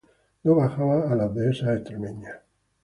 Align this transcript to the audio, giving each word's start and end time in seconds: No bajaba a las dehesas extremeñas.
No 0.43 0.55
bajaba 0.55 1.11
a 1.11 1.15
las 1.15 1.31
dehesas 1.35 1.77
extremeñas. 1.81 2.39